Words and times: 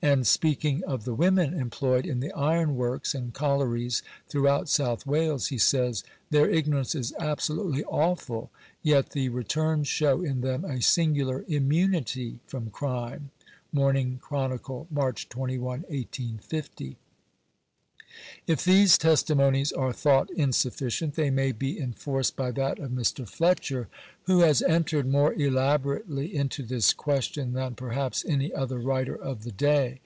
And, 0.00 0.28
speaking 0.28 0.84
of 0.84 1.04
the 1.04 1.12
women 1.12 1.54
employed 1.54 2.06
in 2.06 2.20
the 2.20 2.30
iron 2.30 2.76
works 2.76 3.16
and 3.16 3.34
collieries 3.34 4.00
throughout 4.28 4.68
South 4.68 5.04
Wales, 5.08 5.48
he 5.48 5.58
says 5.58 6.04
—"their 6.30 6.48
ignorance 6.48 6.94
is 6.94 7.12
absolutely 7.18 7.82
awful; 7.82 8.48
yet 8.80 9.10
the 9.10 9.28
returns 9.28 9.88
show 9.88 10.22
in 10.22 10.40
them 10.40 10.64
a 10.64 10.80
singular 10.80 11.44
immunity 11.48 12.38
from 12.46 12.70
crime."— 12.70 13.30
Morning 13.72 14.20
Chronicle, 14.22 14.86
March 14.88 15.28
21, 15.30 15.80
1850. 15.88 16.96
If 18.48 18.64
these 18.64 18.96
testimonies 18.98 19.70
are 19.70 19.92
thought 19.92 20.30
insufficient, 20.30 21.14
they 21.14 21.30
may 21.30 21.52
be 21.52 21.78
en 21.78 21.92
forced 21.92 22.34
by 22.34 22.50
that 22.52 22.78
of 22.78 22.90
Mr. 22.90 23.28
Fletcher, 23.28 23.86
who 24.22 24.40
has 24.40 24.62
entered 24.62 25.06
more 25.06 25.34
elaborately 25.34 26.34
into 26.34 26.62
this 26.64 26.92
question 26.94 27.52
than 27.52 27.74
perhaps 27.74 28.24
any 28.26 28.52
other 28.52 28.78
writer 28.78 29.14
of 29.14 29.44
the 29.44 29.52
day. 29.52 30.00